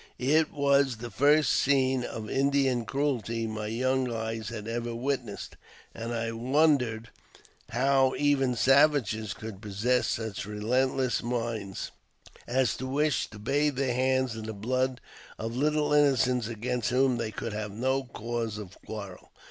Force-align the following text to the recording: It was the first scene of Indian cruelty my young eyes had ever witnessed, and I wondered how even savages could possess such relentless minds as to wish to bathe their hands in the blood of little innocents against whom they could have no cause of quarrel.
It 0.17 0.51
was 0.51 0.97
the 0.97 1.11
first 1.11 1.51
scene 1.51 2.03
of 2.03 2.27
Indian 2.27 2.85
cruelty 2.85 3.45
my 3.45 3.67
young 3.67 4.11
eyes 4.11 4.49
had 4.49 4.67
ever 4.67 4.95
witnessed, 4.95 5.57
and 5.93 6.11
I 6.11 6.31
wondered 6.31 7.11
how 7.69 8.15
even 8.17 8.55
savages 8.55 9.35
could 9.35 9.61
possess 9.61 10.07
such 10.07 10.47
relentless 10.47 11.21
minds 11.21 11.91
as 12.47 12.75
to 12.77 12.87
wish 12.87 13.27
to 13.27 13.37
bathe 13.37 13.75
their 13.75 13.93
hands 13.93 14.35
in 14.35 14.45
the 14.45 14.53
blood 14.53 14.99
of 15.37 15.55
little 15.55 15.93
innocents 15.93 16.47
against 16.47 16.89
whom 16.89 17.17
they 17.17 17.29
could 17.29 17.53
have 17.53 17.71
no 17.71 18.05
cause 18.05 18.57
of 18.57 18.79
quarrel. 18.83 19.29